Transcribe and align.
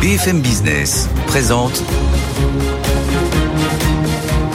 BFM 0.00 0.40
Business 0.40 1.08
présente 1.26 1.82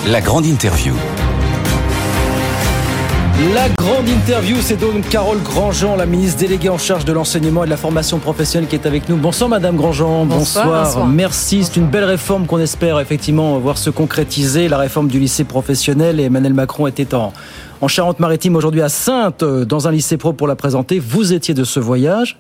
la 0.08 0.22
grande 0.22 0.46
interview. 0.46 0.94
La 3.56 3.68
grande 3.70 4.08
interview, 4.08 4.58
c'est 4.62 4.80
donc 4.80 5.10
Carole 5.10 5.42
Grandjean, 5.42 5.96
la 5.96 6.06
ministre 6.06 6.40
déléguée 6.40 6.70
en 6.70 6.78
charge 6.78 7.06
de 7.06 7.12
l'enseignement 7.12 7.64
et 7.64 7.66
de 7.66 7.72
la 7.72 7.78
formation 7.78 8.20
professionnelle 8.20 8.70
qui 8.70 8.76
est 8.76 8.86
avec 8.86 9.10
nous. 9.10 9.18
Bonsoir 9.18 9.50
Madame 9.50 9.76
Grandjean, 9.78 10.26
bonsoir. 10.26 10.86
bonsoir. 10.86 11.08
Merci, 11.08 11.64
c'est 11.64 11.78
une 11.78 11.88
belle 11.88 12.04
réforme 12.04 12.46
qu'on 12.46 12.60
espère 12.60 13.00
effectivement 13.00 13.58
voir 13.58 13.80
se 13.80 13.90
concrétiser, 13.90 14.68
la 14.68 14.78
réforme 14.78 15.08
du 15.08 15.20
lycée 15.20 15.44
professionnel. 15.44 16.20
Et 16.20 16.26
Emmanuel 16.26 16.54
Macron 16.54 16.86
était 16.86 17.16
en, 17.16 17.34
en 17.82 17.88
Charente-Maritime 17.88 18.56
aujourd'hui 18.56 18.84
à 18.84 18.90
Sainte, 18.90 19.44
dans 19.44 19.88
un 19.88 19.92
lycée 19.92 20.18
pro 20.18 20.34
pour 20.34 20.48
la 20.48 20.56
présenter. 20.56 21.00
Vous 21.00 21.34
étiez 21.34 21.56
de 21.56 21.64
ce 21.64 21.80
voyage. 21.80 22.38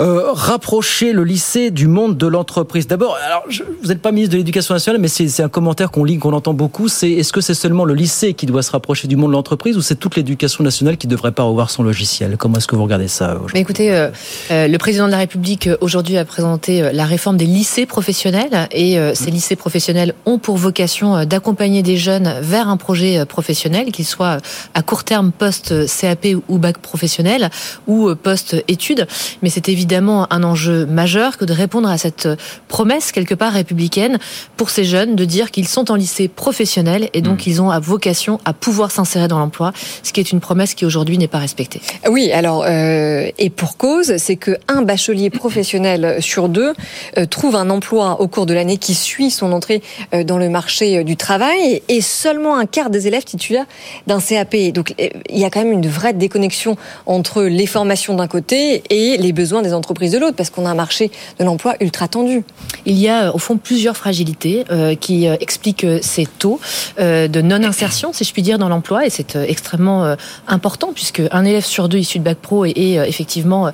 Euh, 0.00 0.32
rapprocher 0.32 1.12
le 1.12 1.22
lycée 1.22 1.70
du 1.70 1.86
monde 1.86 2.16
de 2.16 2.26
l'entreprise. 2.26 2.88
D'abord, 2.88 3.16
alors 3.24 3.44
je, 3.48 3.62
vous 3.62 3.88
n'êtes 3.88 4.02
pas 4.02 4.10
ministre 4.10 4.32
de 4.32 4.38
l'Éducation 4.38 4.74
nationale, 4.74 5.00
mais 5.00 5.06
c'est 5.06 5.40
un 5.40 5.48
commentaire 5.48 5.92
qu'on 5.92 6.02
lit, 6.02 6.18
qu'on 6.18 6.32
entend 6.32 6.52
beaucoup. 6.52 6.88
C'est 6.88 7.12
est-ce 7.12 7.32
que 7.32 7.40
c'est 7.40 7.54
seulement 7.54 7.84
le 7.84 7.94
lycée 7.94 8.34
qui 8.34 8.46
doit 8.46 8.64
se 8.64 8.72
rapprocher 8.72 9.06
du 9.06 9.14
monde 9.14 9.30
de 9.30 9.36
l'entreprise 9.36 9.76
ou 9.76 9.82
c'est 9.82 9.94
toute 9.94 10.16
l'éducation 10.16 10.64
nationale 10.64 10.96
qui 10.96 11.06
devrait 11.06 11.30
pas 11.30 11.44
revoir 11.44 11.70
son 11.70 11.84
logiciel? 11.84 12.36
Comment 12.36 12.56
est-ce 12.56 12.66
que 12.66 12.74
vous 12.74 12.82
regardez 12.82 13.06
ça 13.06 13.36
aujourd'hui? 13.36 13.56
Écoutez, 13.60 13.94
euh, 13.94 14.10
euh, 14.50 14.66
le 14.66 14.78
président 14.78 15.06
de 15.06 15.12
la 15.12 15.18
République 15.18 15.68
euh, 15.68 15.76
aujourd'hui 15.80 16.18
a 16.18 16.24
présenté 16.24 16.82
euh, 16.82 16.90
la 16.92 17.04
réforme 17.04 17.36
des 17.36 17.46
lycées 17.46 17.86
professionnels 17.86 18.68
et 18.72 18.98
ces 19.14 19.30
lycées 19.30 19.56
professionnels 19.56 20.14
ont 20.26 20.38
pour 20.38 20.56
vocation 20.56 21.24
d'accompagner 21.24 21.82
des 21.82 21.96
jeunes 21.96 22.34
vers 22.40 22.68
un 22.68 22.76
projet 22.76 23.24
professionnel, 23.26 23.92
qu'il 23.92 24.04
soit 24.04 24.38
à 24.74 24.82
court 24.82 25.04
terme 25.04 25.30
post 25.30 25.72
CAP 25.86 26.26
ou 26.48 26.58
bac 26.58 26.78
professionnel 26.78 27.50
ou 27.86 28.12
post 28.16 28.56
études. 28.66 29.06
Mais 29.42 29.50
c'est 29.50 29.68
évidemment 29.68 29.83
évidemment 29.84 30.26
un 30.32 30.42
enjeu 30.44 30.86
majeur 30.86 31.36
que 31.36 31.44
de 31.44 31.52
répondre 31.52 31.90
à 31.90 31.98
cette 31.98 32.26
promesse 32.68 33.12
quelque 33.12 33.34
part 33.34 33.52
républicaine 33.52 34.18
pour 34.56 34.70
ces 34.70 34.84
jeunes 34.84 35.14
de 35.14 35.26
dire 35.26 35.50
qu'ils 35.50 35.68
sont 35.68 35.90
en 35.90 35.94
lycée 35.94 36.28
professionnel 36.28 37.10
et 37.12 37.20
donc 37.20 37.44
mmh. 37.44 37.50
ils 37.50 37.60
ont 37.60 37.68
à 37.68 37.80
vocation 37.80 38.40
à 38.46 38.54
pouvoir 38.54 38.90
s'insérer 38.90 39.28
dans 39.28 39.38
l'emploi, 39.38 39.74
ce 40.02 40.14
qui 40.14 40.20
est 40.20 40.32
une 40.32 40.40
promesse 40.40 40.72
qui 40.72 40.86
aujourd'hui 40.86 41.18
n'est 41.18 41.28
pas 41.28 41.38
respectée. 41.38 41.82
Oui, 42.08 42.32
alors 42.32 42.64
euh, 42.66 43.28
et 43.38 43.50
pour 43.50 43.76
cause, 43.76 44.16
c'est 44.16 44.36
que 44.36 44.56
un 44.68 44.80
bachelier 44.80 45.28
professionnel 45.28 46.16
sur 46.20 46.48
deux 46.48 46.72
euh, 47.18 47.26
trouve 47.26 47.54
un 47.54 47.68
emploi 47.68 48.22
au 48.22 48.26
cours 48.26 48.46
de 48.46 48.54
l'année 48.54 48.78
qui 48.78 48.94
suit 48.94 49.30
son 49.30 49.52
entrée 49.52 49.82
euh, 50.14 50.24
dans 50.24 50.38
le 50.38 50.48
marché 50.48 51.04
du 51.04 51.18
travail 51.18 51.82
et 51.88 52.00
seulement 52.00 52.56
un 52.56 52.64
quart 52.64 52.88
des 52.88 53.06
élèves 53.06 53.24
titulaires 53.24 53.66
d'un 54.06 54.18
CAP. 54.18 54.56
Donc 54.72 54.94
il 54.98 55.38
y 55.38 55.44
a 55.44 55.50
quand 55.50 55.62
même 55.62 55.72
une 55.72 55.88
vraie 55.88 56.14
déconnexion 56.14 56.78
entre 57.04 57.42
les 57.42 57.66
formations 57.66 58.14
d'un 58.14 58.28
côté 58.28 58.82
et 58.88 59.18
les 59.18 59.32
besoins 59.34 59.60
des 59.60 59.73
entreprises 59.74 60.12
de 60.12 60.18
l'autre, 60.18 60.36
parce 60.36 60.50
qu'on 60.50 60.66
a 60.66 60.70
un 60.70 60.74
marché 60.74 61.10
de 61.38 61.44
l'emploi 61.44 61.74
ultra 61.80 62.08
tendu. 62.08 62.44
Il 62.86 62.98
y 62.98 63.08
a 63.08 63.34
au 63.34 63.38
fond 63.38 63.56
plusieurs 63.56 63.96
fragilités 63.96 64.64
euh, 64.70 64.94
qui 64.94 65.28
euh, 65.28 65.36
expliquent 65.40 65.86
ces 66.02 66.26
taux 66.26 66.60
euh, 66.98 67.28
de 67.28 67.40
non-insertion, 67.40 68.12
si 68.12 68.24
je 68.24 68.32
puis 68.32 68.42
dire, 68.42 68.58
dans 68.58 68.68
l'emploi, 68.68 69.06
et 69.06 69.10
c'est 69.10 69.36
euh, 69.36 69.44
extrêmement 69.48 70.04
euh, 70.04 70.16
important, 70.46 70.92
puisque 70.94 71.22
un 71.30 71.44
élève 71.44 71.64
sur 71.64 71.88
deux 71.88 71.98
issu 71.98 72.18
de 72.18 72.24
bac 72.24 72.38
pro 72.38 72.64
est, 72.64 72.72
est 72.76 73.08
effectivement 73.08 73.70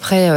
près 0.00 0.30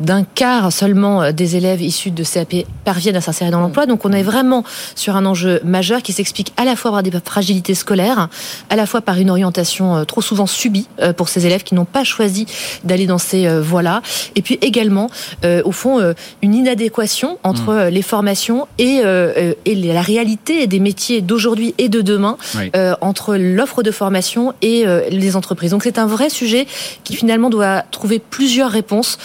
d'un 0.00 0.24
quart 0.24 0.72
seulement 0.72 1.32
des 1.32 1.56
élèves 1.56 1.82
issus 1.82 2.10
de 2.10 2.24
CAP 2.24 2.66
parviennent 2.84 3.16
à 3.16 3.20
s'insérer 3.20 3.50
dans 3.50 3.60
l'emploi. 3.60 3.86
Donc 3.86 4.04
on 4.04 4.12
est 4.12 4.22
vraiment 4.22 4.64
sur 4.94 5.16
un 5.16 5.26
enjeu 5.26 5.60
majeur 5.64 6.02
qui 6.02 6.12
s'explique 6.12 6.52
à 6.56 6.64
la 6.64 6.76
fois 6.76 6.90
par 6.90 7.02
des 7.02 7.10
fragilités 7.24 7.74
scolaires, 7.74 8.28
à 8.70 8.76
la 8.76 8.86
fois 8.86 9.00
par 9.00 9.18
une 9.18 9.30
orientation 9.30 10.04
trop 10.04 10.20
souvent 10.20 10.46
subie 10.46 10.88
pour 11.16 11.28
ces 11.28 11.46
élèves 11.46 11.62
qui 11.62 11.74
n'ont 11.74 11.84
pas 11.84 12.04
choisi 12.04 12.46
d'aller 12.84 13.06
dans 13.06 13.18
ces 13.18 13.48
voies-là, 13.48 14.02
et 14.36 14.42
puis 14.42 14.58
également, 14.62 15.10
euh, 15.44 15.62
au 15.64 15.72
fond, 15.72 16.00
euh, 16.00 16.12
une 16.42 16.54
inadéquation 16.54 17.38
entre 17.42 17.74
mmh. 17.74 17.88
les 17.88 18.02
formations 18.02 18.66
et, 18.78 19.00
euh, 19.04 19.54
et, 19.64 19.74
la 19.74 20.02
réalité 20.02 20.66
des 20.66 20.80
métiers 20.80 21.20
d'aujourd'hui 21.20 21.74
et 21.78 21.88
de 21.88 22.00
demain, 22.00 22.36
oui. 22.56 22.70
entre 23.00 23.36
l'offre 23.36 23.82
de 23.82 23.90
formation 23.90 24.52
et 24.60 24.84
les 25.10 25.36
entreprises. 25.36 25.70
Donc 25.70 25.84
c'est 25.84 25.98
un 25.98 26.06
vrai 26.06 26.30
sujet 26.30 26.66
qui 27.04 27.14
finalement 27.14 27.48
doit 27.48 27.82
trouver 27.90 28.18
plusieurs 28.18 28.70
réponses 28.70 29.18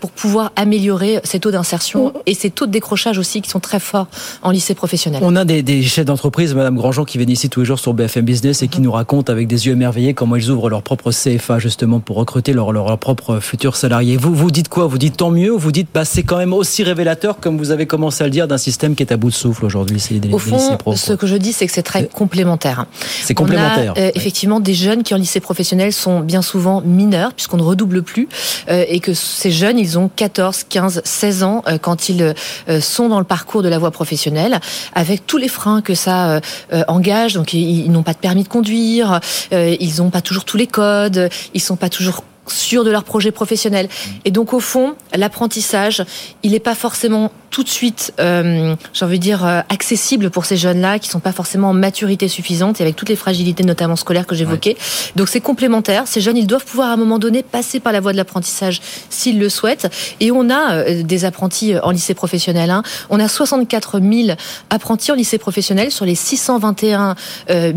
pour 0.00 0.10
pouvoir 0.10 0.52
améliorer 0.56 1.20
ces 1.24 1.40
taux 1.40 1.50
d'insertion 1.50 2.08
mmh. 2.08 2.12
et 2.26 2.34
ces 2.34 2.50
taux 2.50 2.66
de 2.66 2.72
décrochage 2.72 3.18
aussi 3.18 3.40
qui 3.40 3.48
sont 3.50 3.60
très 3.60 3.80
forts 3.80 4.08
en 4.42 4.50
lycée 4.50 4.74
professionnel. 4.74 5.20
On 5.24 5.36
a 5.36 5.44
des, 5.44 5.62
des 5.62 5.82
chefs 5.82 6.04
d'entreprise, 6.04 6.54
Madame 6.54 6.76
Grandjean, 6.76 7.04
qui 7.04 7.18
viennent 7.18 7.30
ici 7.30 7.48
tous 7.48 7.60
les 7.60 7.66
jours 7.66 7.78
sur 7.78 7.94
BFM 7.94 8.24
Business 8.24 8.62
et 8.62 8.68
qui 8.68 8.80
mmh. 8.80 8.84
nous 8.84 8.92
racontent 8.92 9.32
avec 9.32 9.46
des 9.46 9.66
yeux 9.66 9.72
émerveillés 9.72 10.14
comment 10.14 10.36
ils 10.36 10.50
ouvrent 10.50 10.70
leur 10.70 10.82
propre 10.82 11.10
CFA 11.12 11.58
justement 11.58 12.00
pour 12.00 12.16
recruter 12.16 12.52
leurs 12.52 12.72
leur, 12.72 12.88
leur 12.88 12.98
propres 12.98 13.40
futurs 13.40 13.76
salariés. 13.76 14.16
Vous, 14.16 14.29
vous 14.34 14.50
dites 14.50 14.68
quoi? 14.68 14.86
Vous 14.86 14.98
dites 14.98 15.16
tant 15.16 15.30
mieux 15.30 15.52
ou 15.52 15.58
vous 15.58 15.72
dites 15.72 15.88
bah, 15.92 16.04
c'est 16.04 16.22
quand 16.22 16.36
même 16.36 16.52
aussi 16.52 16.82
révélateur, 16.82 17.38
comme 17.38 17.58
vous 17.58 17.70
avez 17.70 17.86
commencé 17.86 18.22
à 18.22 18.26
le 18.26 18.30
dire, 18.30 18.48
d'un 18.48 18.58
système 18.58 18.94
qui 18.94 19.02
est 19.02 19.12
à 19.12 19.16
bout 19.16 19.30
de 19.30 19.34
souffle 19.34 19.64
aujourd'hui 19.64 20.02
Au 20.32 20.38
fond, 20.38 20.78
ce 20.94 21.12
que 21.12 21.26
je 21.26 21.36
dis, 21.36 21.52
c'est 21.52 21.66
que 21.66 21.72
c'est 21.72 21.82
très 21.82 22.06
complémentaire. 22.06 22.86
C'est 23.22 23.34
complémentaire. 23.34 23.94
On 23.96 24.00
a, 24.00 24.04
euh, 24.04 24.10
effectivement, 24.14 24.60
des 24.60 24.74
jeunes 24.74 25.02
qui 25.02 25.14
en 25.14 25.16
lycée 25.16 25.40
professionnel 25.40 25.92
sont 25.92 26.20
bien 26.20 26.42
souvent 26.42 26.80
mineurs, 26.80 27.32
puisqu'on 27.32 27.56
ne 27.56 27.62
redouble 27.62 28.02
plus, 28.02 28.28
euh, 28.68 28.84
et 28.88 29.00
que 29.00 29.14
ces 29.14 29.50
jeunes, 29.50 29.78
ils 29.78 29.98
ont 29.98 30.10
14, 30.14 30.64
15, 30.68 31.02
16 31.04 31.42
ans 31.42 31.62
euh, 31.66 31.78
quand 31.78 32.08
ils 32.08 32.34
euh, 32.68 32.80
sont 32.80 33.08
dans 33.08 33.18
le 33.18 33.24
parcours 33.24 33.62
de 33.62 33.68
la 33.68 33.78
voie 33.78 33.90
professionnelle, 33.90 34.60
avec 34.94 35.26
tous 35.26 35.38
les 35.38 35.48
freins 35.48 35.82
que 35.82 35.94
ça 35.94 36.40
euh, 36.72 36.82
engage. 36.88 37.34
Donc, 37.34 37.52
ils, 37.52 37.84
ils 37.84 37.90
n'ont 37.90 38.02
pas 38.02 38.12
de 38.12 38.18
permis 38.18 38.42
de 38.42 38.48
conduire, 38.48 39.20
euh, 39.52 39.76
ils 39.80 39.96
n'ont 39.98 40.10
pas 40.10 40.20
toujours 40.20 40.44
tous 40.44 40.56
les 40.56 40.66
codes, 40.66 41.28
ils 41.54 41.60
sont 41.60 41.76
pas 41.76 41.88
toujours 41.88 42.24
sûrs 42.52 42.84
de 42.84 42.90
leur 42.90 43.04
projet 43.04 43.30
professionnel. 43.30 43.88
Et 44.24 44.30
donc, 44.30 44.52
au 44.52 44.60
fond, 44.60 44.94
l'apprentissage, 45.14 46.04
il 46.42 46.52
n'est 46.52 46.60
pas 46.60 46.74
forcément 46.74 47.30
tout 47.50 47.64
de 47.64 47.68
suite, 47.68 48.14
euh, 48.20 48.74
j'ai 48.92 49.04
envie 49.04 49.18
de 49.18 49.22
dire, 49.22 49.44
euh, 49.44 49.60
accessible 49.68 50.30
pour 50.30 50.44
ces 50.44 50.56
jeunes-là 50.56 50.98
qui 50.98 51.08
sont 51.08 51.20
pas 51.20 51.32
forcément 51.32 51.70
en 51.70 51.72
maturité 51.72 52.28
suffisante 52.28 52.80
et 52.80 52.84
avec 52.84 52.96
toutes 52.96 53.08
les 53.08 53.16
fragilités, 53.16 53.64
notamment 53.64 53.96
scolaires 53.96 54.26
que 54.26 54.34
j'évoquais. 54.34 54.70
Ouais. 54.70 55.12
Donc 55.16 55.28
c'est 55.28 55.40
complémentaire. 55.40 56.04
Ces 56.06 56.20
jeunes, 56.20 56.36
ils 56.36 56.46
doivent 56.46 56.64
pouvoir 56.64 56.90
à 56.90 56.92
un 56.92 56.96
moment 56.96 57.18
donné 57.18 57.42
passer 57.42 57.80
par 57.80 57.92
la 57.92 58.00
voie 58.00 58.12
de 58.12 58.16
l'apprentissage 58.16 58.80
s'ils 59.10 59.38
le 59.38 59.48
souhaitent. 59.48 59.92
Et 60.20 60.30
on 60.30 60.48
a 60.48 60.74
euh, 60.74 61.02
des 61.02 61.24
apprentis 61.24 61.74
en 61.82 61.90
lycée 61.90 62.14
professionnel. 62.14 62.70
Hein. 62.70 62.82
On 63.10 63.18
a 63.18 63.26
64 63.26 64.00
000 64.00 64.36
apprentis 64.70 65.10
en 65.10 65.16
lycée 65.16 65.38
professionnel 65.38 65.90
sur 65.90 66.04
les 66.04 66.14
621 66.14 67.16
000 67.48 67.74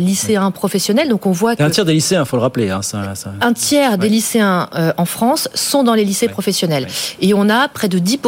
lycéens 0.00 0.50
professionnels. 0.50 1.08
Donc 1.08 1.26
on 1.26 1.32
voit 1.32 1.54
que 1.54 1.62
un 1.62 1.70
tiers 1.70 1.84
des 1.84 1.94
lycéens, 1.94 2.24
faut 2.24 2.36
le 2.36 2.42
rappeler. 2.42 2.70
Hein, 2.70 2.82
ça, 2.82 3.14
ça... 3.14 3.32
Un 3.40 3.52
tiers 3.52 3.95
des 3.96 4.08
lycéens 4.08 4.68
en 4.96 5.04
France 5.04 5.48
sont 5.54 5.84
dans 5.84 5.94
les 5.94 6.04
lycées 6.04 6.28
professionnels. 6.28 6.86
Et 7.20 7.34
on 7.34 7.48
a 7.48 7.68
près 7.68 7.88
de 7.88 7.98
10 7.98 8.20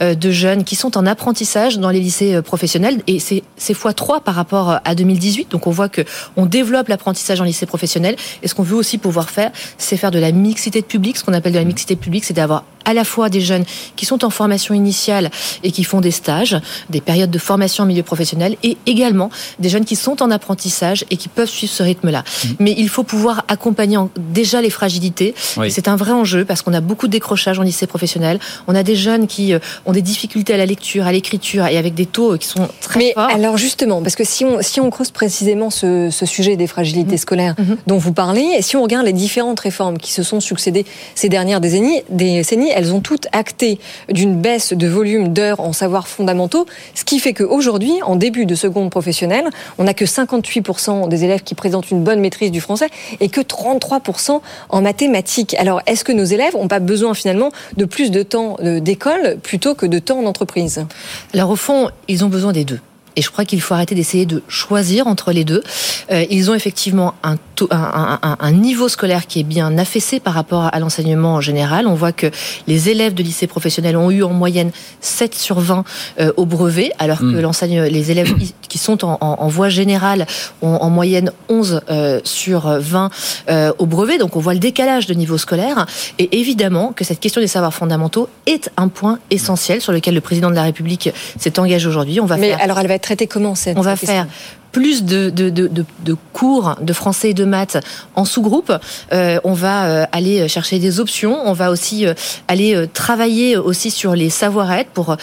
de 0.00 0.30
jeunes 0.30 0.64
qui 0.64 0.76
sont 0.76 0.96
en 0.96 1.06
apprentissage 1.06 1.78
dans 1.78 1.90
les 1.90 2.00
lycées 2.00 2.40
professionnels 2.42 3.02
et 3.06 3.18
c'est 3.18 3.74
fois 3.74 3.92
3 3.92 4.20
par 4.20 4.34
rapport 4.34 4.80
à 4.84 4.94
2018. 4.94 5.50
Donc 5.50 5.66
on 5.66 5.70
voit 5.70 5.88
que 5.88 6.02
on 6.36 6.46
développe 6.46 6.88
l'apprentissage 6.88 7.40
en 7.40 7.44
lycée 7.44 7.66
professionnel 7.66 8.16
et 8.42 8.48
ce 8.48 8.54
qu'on 8.54 8.62
veut 8.62 8.76
aussi 8.76 8.98
pouvoir 8.98 9.30
faire, 9.30 9.50
c'est 9.76 9.96
faire 9.96 10.10
de 10.10 10.18
la 10.18 10.32
mixité 10.32 10.80
de 10.80 10.86
public. 10.86 11.16
Ce 11.16 11.24
qu'on 11.24 11.32
appelle 11.32 11.52
de 11.52 11.58
la 11.58 11.64
mixité 11.64 11.94
de 11.94 12.00
public, 12.00 12.24
c'est 12.24 12.34
d'avoir 12.34 12.64
à 12.88 12.94
la 12.94 13.04
fois 13.04 13.28
des 13.28 13.42
jeunes 13.42 13.64
qui 13.96 14.06
sont 14.06 14.24
en 14.24 14.30
formation 14.30 14.74
initiale 14.74 15.30
et 15.62 15.70
qui 15.72 15.84
font 15.84 16.00
des 16.00 16.10
stages, 16.10 16.56
des 16.88 17.02
périodes 17.02 17.30
de 17.30 17.38
formation 17.38 17.84
en 17.84 17.86
milieu 17.86 18.02
professionnel, 18.02 18.56
et 18.62 18.78
également 18.86 19.28
des 19.58 19.68
jeunes 19.68 19.84
qui 19.84 19.94
sont 19.94 20.22
en 20.22 20.30
apprentissage 20.30 21.04
et 21.10 21.18
qui 21.18 21.28
peuvent 21.28 21.50
suivre 21.50 21.72
ce 21.72 21.82
rythme-là. 21.82 22.20
Mmh. 22.20 22.48
Mais 22.60 22.74
il 22.78 22.88
faut 22.88 23.02
pouvoir 23.02 23.44
accompagner 23.48 23.98
déjà 24.16 24.62
les 24.62 24.70
fragilités. 24.70 25.34
Oui. 25.58 25.70
C'est 25.70 25.86
un 25.86 25.96
vrai 25.96 26.12
enjeu 26.12 26.46
parce 26.46 26.62
qu'on 26.62 26.72
a 26.72 26.80
beaucoup 26.80 27.08
de 27.08 27.12
décrochage 27.12 27.58
en 27.58 27.62
lycée 27.62 27.86
professionnel. 27.86 28.38
On 28.66 28.74
a 28.74 28.82
des 28.82 28.96
jeunes 28.96 29.26
qui 29.26 29.52
ont 29.84 29.92
des 29.92 30.02
difficultés 30.02 30.54
à 30.54 30.56
la 30.56 30.64
lecture, 30.64 31.06
à 31.06 31.12
l'écriture 31.12 31.66
et 31.66 31.76
avec 31.76 31.94
des 31.94 32.06
taux 32.06 32.38
qui 32.38 32.48
sont 32.48 32.68
très 32.80 33.00
Mais 33.00 33.12
forts. 33.12 33.28
alors 33.34 33.58
justement, 33.58 34.00
parce 34.00 34.16
que 34.16 34.24
si 34.24 34.46
on, 34.46 34.62
si 34.62 34.80
on 34.80 34.88
creuse 34.88 35.10
précisément 35.10 35.68
ce, 35.68 36.08
ce 36.10 36.24
sujet 36.24 36.56
des 36.56 36.66
fragilités 36.66 37.16
mmh. 37.16 37.18
scolaires 37.18 37.54
mmh. 37.58 37.74
dont 37.86 37.98
vous 37.98 38.14
parlez, 38.14 38.54
et 38.56 38.62
si 38.62 38.76
on 38.76 38.82
regarde 38.82 39.04
les 39.04 39.12
différentes 39.12 39.60
réformes 39.60 39.98
qui 39.98 40.12
se 40.12 40.22
sont 40.22 40.40
succédées 40.40 40.86
ces 41.14 41.28
dernières 41.28 41.60
décennies, 41.60 42.02
décennies 42.08 42.72
elles 42.78 42.94
ont 42.94 43.00
toutes 43.00 43.26
acté 43.32 43.80
d'une 44.08 44.40
baisse 44.40 44.72
de 44.72 44.86
volume 44.86 45.32
d'heures 45.32 45.58
en 45.58 45.72
savoirs 45.72 46.06
fondamentaux, 46.06 46.64
ce 46.94 47.04
qui 47.04 47.18
fait 47.18 47.34
qu'aujourd'hui, 47.34 47.92
en 48.04 48.14
début 48.14 48.46
de 48.46 48.54
seconde 48.54 48.90
professionnelle, 48.90 49.48
on 49.78 49.84
n'a 49.84 49.94
que 49.94 50.04
58% 50.04 51.08
des 51.08 51.24
élèves 51.24 51.42
qui 51.42 51.56
présentent 51.56 51.90
une 51.90 52.04
bonne 52.04 52.20
maîtrise 52.20 52.52
du 52.52 52.60
français 52.60 52.88
et 53.18 53.28
que 53.28 53.40
33% 53.40 54.40
en 54.68 54.80
mathématiques. 54.80 55.54
Alors, 55.54 55.82
est-ce 55.86 56.04
que 56.04 56.12
nos 56.12 56.24
élèves 56.24 56.54
n'ont 56.54 56.68
pas 56.68 56.78
besoin 56.78 57.14
finalement 57.14 57.50
de 57.76 57.84
plus 57.84 58.12
de 58.12 58.22
temps 58.22 58.56
d'école 58.62 59.38
plutôt 59.42 59.74
que 59.74 59.86
de 59.86 59.98
temps 59.98 60.20
en 60.20 60.26
entreprise 60.26 60.86
Alors, 61.34 61.50
au 61.50 61.56
fond, 61.56 61.90
ils 62.06 62.24
ont 62.24 62.28
besoin 62.28 62.52
des 62.52 62.64
deux. 62.64 62.78
Et 63.18 63.20
je 63.20 63.30
crois 63.32 63.44
qu'il 63.44 63.60
faut 63.60 63.74
arrêter 63.74 63.96
d'essayer 63.96 64.26
de 64.26 64.44
choisir 64.46 65.08
entre 65.08 65.32
les 65.32 65.42
deux. 65.42 65.64
Euh, 66.12 66.24
ils 66.30 66.52
ont 66.52 66.54
effectivement 66.54 67.14
un 67.24 67.36
un, 67.66 68.52
niveau 68.52 68.88
scolaire 68.88 69.26
qui 69.26 69.40
est 69.40 69.44
bien 69.44 69.76
affaissé 69.78 70.20
par 70.20 70.34
rapport 70.34 70.68
à 70.72 70.78
l'enseignement 70.78 71.34
en 71.34 71.40
général. 71.40 71.86
On 71.86 71.94
voit 71.94 72.12
que 72.12 72.30
les 72.66 72.88
élèves 72.88 73.14
de 73.14 73.22
lycée 73.22 73.46
professionnel 73.46 73.96
ont 73.96 74.10
eu 74.10 74.22
en 74.22 74.30
moyenne 74.30 74.70
7 75.00 75.34
sur 75.34 75.60
20 75.60 75.84
euh, 76.20 76.32
au 76.36 76.46
brevet, 76.46 76.92
alors 76.98 77.18
que 77.18 77.24
hmm. 77.24 77.84
les 77.84 78.10
élèves 78.10 78.34
qui 78.68 78.78
sont 78.78 79.04
en, 79.04 79.48
voie 79.48 79.68
générale 79.68 80.26
ont 80.62 80.76
en 80.76 80.90
moyenne 80.90 81.32
11 81.48 81.80
euh, 81.90 82.20
sur 82.24 82.68
20 82.68 83.10
euh, 83.48 83.72
au 83.78 83.86
brevet. 83.86 84.18
Donc 84.18 84.36
on 84.36 84.40
voit 84.40 84.54
le 84.54 84.60
décalage 84.60 85.06
de 85.06 85.14
niveau 85.14 85.38
scolaire. 85.38 85.86
Et 86.18 86.40
évidemment 86.40 86.92
que 86.92 87.04
cette 87.04 87.20
question 87.20 87.40
des 87.40 87.46
savoirs 87.46 87.74
fondamentaux 87.74 88.28
est 88.46 88.70
un 88.76 88.88
point 88.88 89.18
essentiel 89.30 89.80
sur 89.80 89.92
lequel 89.92 90.14
le 90.14 90.20
président 90.20 90.50
de 90.50 90.54
la 90.54 90.62
République 90.62 91.10
s'est 91.38 91.58
engagé 91.58 91.86
aujourd'hui. 91.88 92.20
On 92.20 92.26
va 92.26 92.36
Mais 92.36 92.52
alors 92.52 92.78
elle 92.78 92.88
va 92.88 92.94
être 92.94 93.07
comment 93.28 93.54
cette 93.54 93.78
On 93.78 93.82
va 93.82 93.96
faire 93.96 94.26
plus 94.72 95.04
de, 95.04 95.30
de, 95.30 95.50
de, 95.50 95.68
de, 95.68 96.16
cours 96.32 96.76
de 96.80 96.92
français 96.92 97.30
et 97.30 97.34
de 97.34 97.44
maths 97.44 97.78
en 98.14 98.24
sous-groupe. 98.24 98.72
Euh, 99.12 99.40
on 99.44 99.52
va 99.52 99.86
euh, 99.86 100.06
aller 100.12 100.46
chercher 100.48 100.78
des 100.78 101.00
options. 101.00 101.38
On 101.44 101.52
va 101.52 101.70
aussi 101.70 102.06
euh, 102.06 102.14
aller 102.48 102.86
travailler 102.92 103.56
aussi 103.56 103.90
sur 103.90 104.14
les 104.14 104.30
savoir-être 104.30 104.90
pour 104.90 105.16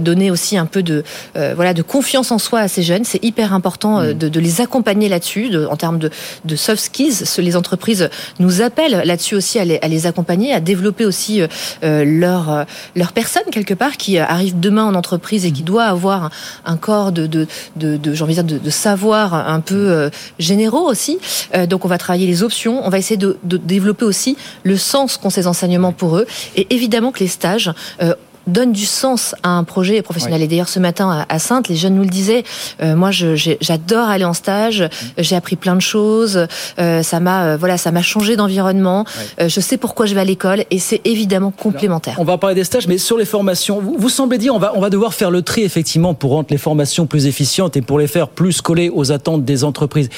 donner 0.00 0.30
aussi 0.30 0.56
un 0.56 0.66
peu 0.66 0.82
de 0.82 1.04
voilà 1.34 1.74
de 1.74 1.82
confiance 1.82 2.30
en 2.30 2.38
soi 2.38 2.60
à 2.60 2.68
ces 2.68 2.82
jeunes. 2.82 3.04
C'est 3.04 3.22
hyper 3.24 3.54
important 3.54 4.00
mmh. 4.00 4.12
de, 4.14 4.28
de, 4.28 4.40
les 4.40 4.60
accompagner 4.60 5.08
là-dessus 5.08 5.50
en 5.70 5.76
termes 5.76 5.98
de, 5.98 6.10
de 6.44 6.56
soft 6.56 6.82
skills. 6.82 7.24
Les 7.38 7.56
entreprises 7.56 8.10
nous 8.38 8.62
appellent 8.62 9.02
là-dessus 9.04 9.34
aussi 9.34 9.58
à 9.58 9.64
les, 9.64 9.78
à 9.82 9.88
les, 9.88 10.06
accompagner, 10.06 10.52
à 10.52 10.60
développer 10.60 11.04
aussi 11.04 11.42
leur 11.82 12.66
leur 12.94 13.12
personne 13.12 13.44
quelque 13.50 13.74
part 13.74 13.96
qui 13.96 14.18
arrive 14.18 14.58
demain 14.58 14.84
en 14.84 14.94
entreprise 14.94 15.46
et 15.46 15.52
qui 15.52 15.62
mmh. 15.62 15.66
doit 15.66 15.84
avoir 15.84 16.30
un, 16.64 16.76
corps 16.76 17.12
de 17.12 17.19
de 17.26 17.46
de, 17.76 17.96
de 17.96 18.70
savoir 18.70 19.34
un 19.34 19.60
peu 19.60 19.90
euh, 19.90 20.10
généraux 20.38 20.88
aussi. 20.88 21.18
Euh, 21.54 21.66
donc 21.66 21.84
on 21.84 21.88
va 21.88 21.98
travailler 21.98 22.26
les 22.26 22.42
options, 22.42 22.84
on 22.84 22.90
va 22.90 22.98
essayer 22.98 23.16
de, 23.16 23.38
de 23.42 23.56
développer 23.56 24.04
aussi 24.04 24.36
le 24.62 24.76
sens 24.76 25.16
qu'ont 25.16 25.30
ces 25.30 25.46
enseignements 25.46 25.92
pour 25.92 26.16
eux. 26.16 26.26
Et 26.56 26.66
évidemment 26.74 27.12
que 27.12 27.20
les 27.20 27.28
stages 27.28 27.72
euh, 28.02 28.14
donne 28.46 28.72
du 28.72 28.86
sens 28.86 29.34
à 29.42 29.50
un 29.50 29.64
projet 29.64 30.02
professionnel. 30.02 30.42
Et 30.42 30.48
d'ailleurs, 30.48 30.68
ce 30.68 30.78
matin 30.78 31.24
à 31.28 31.38
Sainte, 31.38 31.68
les 31.68 31.76
jeunes 31.76 31.94
nous 31.94 32.02
le 32.02 32.08
disaient. 32.08 32.44
Euh, 32.82 32.96
moi, 32.96 33.10
j'adore 33.10 34.08
aller 34.08 34.24
en 34.24 34.34
stage. 34.34 34.88
J'ai 35.18 35.36
appris 35.36 35.56
plein 35.56 35.76
de 35.76 35.80
choses. 35.80 36.46
Euh, 36.78 37.02
ça 37.02 37.20
m'a, 37.20 37.44
euh, 37.44 37.56
voilà, 37.56 37.76
ça 37.76 37.90
m'a 37.92 38.02
changé 38.02 38.36
d'environnement. 38.36 39.04
je 39.38 39.60
sais 39.60 39.76
pourquoi 39.76 40.06
je 40.06 40.14
vais 40.14 40.20
à 40.20 40.24
l'école, 40.24 40.64
et 40.70 40.78
c'est 40.78 41.00
évidemment 41.04 41.50
complémentaire. 41.50 42.16
on 42.18 42.24
va 42.24 42.38
parler 42.38 42.54
des 42.54 42.64
stages, 42.64 42.86
mais 42.86 42.98
sur 42.98 43.16
les 43.16 43.24
formations, 43.24 43.80
vous, 43.80 43.96
vous 43.98 44.08
semblez 44.08 44.38
dire, 44.38 44.54
on 44.54 44.58
va, 44.58 44.72
on 44.74 44.80
va 44.80 44.90
devoir 44.90 45.14
faire 45.14 45.30
le 45.30 45.42
tri 45.42 45.62
effectivement 45.62 46.14
pour 46.14 46.32
rendre 46.32 46.48
les 46.50 46.58
formations 46.58 47.06
plus 47.06 47.26
efficientes 47.26 47.76
et 47.76 47.82
pour 47.82 47.98
les 47.98 48.06
faire 48.06 48.28
plus 48.28 48.60
coller 48.60 48.90
aux 48.90 49.12
attentes 49.12 49.44
des 49.44 49.64
entreprises 49.64 50.08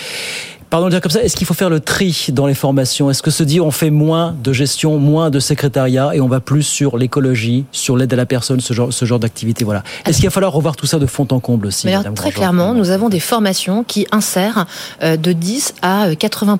pardon 0.72 0.86
de 0.86 0.92
dire 0.92 1.02
comme 1.02 1.12
ça, 1.12 1.22
est-ce 1.22 1.36
qu'il 1.36 1.46
faut 1.46 1.52
faire 1.52 1.69
le 1.69 1.80
tri 1.80 2.28
dans 2.30 2.46
les 2.46 2.54
formations? 2.54 3.10
Est-ce 3.10 3.22
que 3.22 3.30
se 3.30 3.42
dire 3.42 3.66
on 3.66 3.70
fait 3.70 3.90
moins 3.90 4.34
de 4.42 4.54
gestion, 4.54 4.98
moins 4.98 5.28
de 5.28 5.38
secrétariat 5.38 6.12
et 6.14 6.20
on 6.22 6.28
va 6.28 6.40
plus 6.40 6.62
sur 6.62 6.96
l'écologie, 6.96 7.66
sur 7.72 7.94
l'aide 7.98 8.10
à 8.14 8.16
la 8.16 8.24
personne, 8.24 8.58
ce 8.60 8.72
genre, 8.72 8.90
ce 8.90 9.04
genre 9.04 9.19
d'activité? 9.19 9.66
Voilà. 9.66 9.82
Est-ce 10.06 10.16
qu'il 10.16 10.24
va 10.24 10.30
falloir 10.30 10.50
revoir 10.50 10.74
tout 10.74 10.86
ça 10.86 10.98
de 10.98 11.04
fond 11.04 11.28
en 11.30 11.40
comble 11.40 11.66
aussi 11.66 11.86
Mais 11.86 11.94
alors, 11.94 12.14
Très 12.14 12.30
clairement, 12.30 12.72
nous 12.72 12.88
avons 12.88 13.10
des 13.10 13.20
formations 13.20 13.84
qui 13.84 14.06
insèrent 14.12 14.64
euh, 15.02 15.19
de 15.19 15.32
10 15.32 15.74
à 15.82 16.06
80 16.19 16.58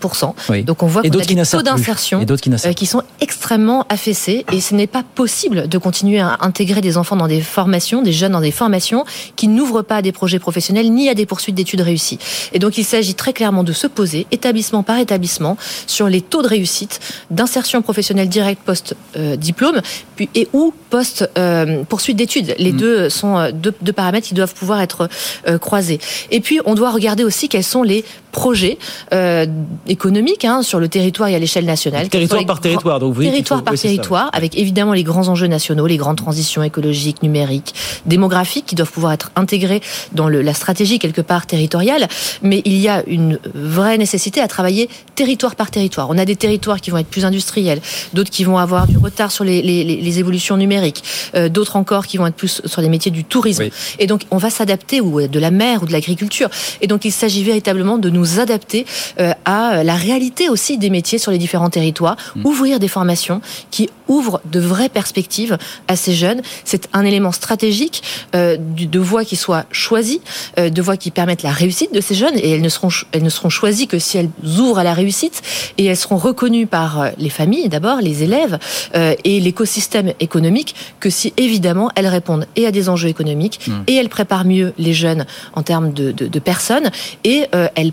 euh, 0.50 0.62
Donc 0.62 0.82
on 0.82 0.86
voit 0.88 1.00
qu'on 1.00 1.08
a 1.08 1.24
des 1.24 1.42
taux 1.46 1.62
d'insertion 1.62 2.20
euh, 2.20 2.72
qui 2.74 2.84
sont 2.84 3.02
extrêmement 3.22 3.86
affaissés 3.88 4.44
et 4.52 4.60
ce 4.60 4.74
n'est 4.74 4.86
pas 4.86 5.04
possible 5.14 5.68
de 5.68 5.78
continuer 5.78 6.20
à 6.20 6.36
intégrer 6.40 6.82
des 6.82 6.98
enfants 6.98 7.16
dans 7.16 7.28
des 7.28 7.40
formations, 7.40 8.02
des 8.02 8.12
jeunes 8.12 8.32
dans 8.32 8.42
des 8.42 8.50
formations 8.50 9.06
qui 9.36 9.48
n'ouvrent 9.48 9.80
pas 9.80 9.96
à 9.96 10.02
des 10.02 10.12
projets 10.12 10.38
professionnels 10.38 10.92
ni 10.92 11.08
à 11.08 11.14
des 11.14 11.24
poursuites 11.24 11.54
d'études 11.54 11.80
réussies. 11.80 12.18
Et 12.52 12.58
donc 12.58 12.76
il 12.76 12.84
s'agit 12.84 13.14
très 13.14 13.32
clairement 13.32 13.64
de 13.64 13.72
se 13.72 13.86
poser 14.02 14.26
établissement 14.32 14.82
par 14.82 14.99
établissement 14.99 15.56
sur 15.87 16.08
les 16.08 16.22
taux 16.22 16.43
de 16.43 16.49
réussite 16.49 16.99
d'insertion 17.31 17.82
professionnelle 17.82 18.28
directe 18.28 18.60
post-diplôme 18.64 19.81
puis 20.16 20.28
et 20.34 20.49
ou 20.52 20.75
post-poursuite 20.90 22.16
d'études. 22.16 22.56
Les 22.58 22.72
mm. 22.72 22.76
deux 22.76 23.08
sont 23.10 23.38
euh, 23.38 23.52
deux, 23.52 23.93
paramètres 23.93 24.26
qui 24.26 24.34
doivent 24.34 24.54
pouvoir 24.54 24.81
être 24.81 25.08
euh, 25.46 25.56
croisés. 25.56 26.00
Et 26.32 26.40
puis, 26.40 26.58
on 26.64 26.75
doit 26.75 26.90
regarder 26.90 27.22
aussi 27.22 27.49
quels 27.49 27.62
sont 27.62 27.84
les 27.84 28.04
projets 28.32 28.79
euh, 29.12 29.46
économiques 29.87 30.44
hein, 30.44 30.62
sur 30.62 30.81
le 30.81 30.88
territoire 30.88 31.29
et 31.29 31.37
à 31.37 31.38
l'échelle 31.38 31.67
nationale. 31.67 32.08
Territoire 32.08 32.44
par 32.46 32.61
territoire, 32.61 32.99
donc 32.99 33.14
vous 33.14 33.23
Territoire 33.23 33.62
par 33.62 33.75
territoire, 33.75 34.31
avec 34.32 34.58
évidemment 34.58 34.94
les 34.94 35.05
grands 35.05 35.29
enjeux 35.29 35.46
nationaux, 35.46 35.87
les 35.87 35.99
grandes 35.99 36.17
transitions 36.17 36.62
écologiques, 36.62 37.23
numériques, 37.23 37.75
démographiques 38.06 38.67
qui 38.67 38.75
doivent 38.75 38.90
pouvoir 38.90 39.12
être 39.12 39.31
intégrés 39.37 39.81
dans 40.12 40.29
le, 40.29 40.43
la 40.43 40.55
stratégie 40.55 40.99
quelque 40.99 41.20
part 41.20 41.46
territoriale. 41.46 42.08
Mais 42.43 42.62
il 42.64 42.79
y 42.79 42.88
a 42.88 43.05
une 43.06 43.38
vraie 43.55 43.99
nécessité 43.99 44.40
à 44.40 44.49
travailler 44.49 44.88
territoire 45.14 45.55
par 45.55 45.70
territoire. 45.70 46.08
On 46.11 46.19
a 46.19 46.25
des 46.25 46.37
territoires 46.37 46.81
qui 46.81 46.90
vont 46.90 46.99
être 46.99 47.08
plus 47.08 47.25
industriels, 47.25 47.81
d'autres 48.14 48.31
qui 48.31 48.44
vont 48.44 48.56
avoir 48.56 48.87
du 48.87 48.96
retard 48.96 49.31
sur 49.31 49.44
les, 49.44 49.61
les, 49.61 49.84
les 49.84 50.19
évolutions 50.19 50.56
numériques, 50.56 51.05
euh, 51.34 51.50
d'autres 51.50 51.76
encore 51.76 52.06
qui 52.06 52.17
vont 52.17 52.26
être 52.26 52.34
plus 52.34 52.62
sur 52.64 52.81
les 52.81 52.88
métiers 52.88 53.11
du 53.11 53.25
tourisme. 53.25 53.64
Et 53.99 54.06
donc 54.06 54.23
on 54.31 54.38
va 54.38 54.49
s'adapter 54.49 55.02
ou 55.02 55.29
de 55.29 55.38
la 55.38 55.50
mer 55.50 55.82
ou 55.82 55.87
de 55.87 55.93
l'agriculture. 55.93 56.49
Et 56.81 56.87
donc 56.87 57.05
il 57.05 57.12
s'agit 57.12 57.44
véritablement 57.44 57.99
de 57.99 58.08
nous 58.08 58.21
adapter 58.38 58.86
euh, 59.20 59.32
à 59.44 59.84
la 59.84 59.94
réalité 59.94 60.48
aussi 60.48 60.78
des 60.78 60.90
métiers 60.90 61.19
sur 61.19 61.30
les 61.30 61.38
différents 61.38 61.70
territoires, 61.70 62.16
mm. 62.36 62.46
ouvrir 62.46 62.78
des 62.78 62.88
formations 62.88 63.40
qui 63.70 63.88
ouvrent 64.08 64.40
de 64.50 64.60
vraies 64.60 64.88
perspectives 64.88 65.56
à 65.88 65.96
ces 65.96 66.12
jeunes. 66.12 66.42
C'est 66.64 66.88
un 66.92 67.04
élément 67.04 67.32
stratégique 67.32 68.02
euh, 68.34 68.56
de 68.58 68.98
voies 68.98 69.24
qui 69.24 69.36
soient 69.36 69.64
choisies, 69.70 70.20
de 70.56 70.82
voies 70.82 70.96
qui 70.96 71.10
permettent 71.10 71.42
la 71.42 71.50
réussite 71.50 71.94
de 71.94 72.00
ces 72.00 72.14
jeunes 72.14 72.36
et 72.36 72.50
elles 72.50 72.60
ne 72.60 72.69
seront 72.69 72.88
elles 73.12 73.22
ne 73.22 73.30
seront 73.30 73.48
choisies 73.48 73.86
que 73.86 73.98
si 73.98 74.19
elles 74.19 74.30
ouvrent 74.58 74.78
à 74.78 74.84
la 74.84 74.92
réussite 74.92 75.42
et 75.78 75.86
elles 75.86 75.96
seront 75.96 76.16
reconnues 76.16 76.66
par 76.66 77.10
les 77.16 77.30
familles 77.30 77.69
d'abord, 77.69 78.00
les 78.00 78.22
élèves 78.22 78.58
et 78.94 79.40
l'écosystème 79.40 80.12
économique 80.20 80.74
que 81.00 81.10
si 81.10 81.32
évidemment 81.36 81.90
elles 81.94 82.06
répondent 82.06 82.46
et 82.56 82.66
à 82.66 82.70
des 82.70 82.88
enjeux 82.88 83.08
économiques 83.08 83.60
mmh. 83.66 83.72
et 83.86 83.94
elles 83.94 84.08
préparent 84.08 84.44
mieux 84.44 84.72
les 84.78 84.92
jeunes 84.92 85.26
en 85.54 85.62
termes 85.62 85.92
de, 85.92 86.12
de, 86.12 86.26
de 86.26 86.38
personnes 86.38 86.90
et 87.24 87.46
euh, 87.54 87.69
elles 87.74 87.92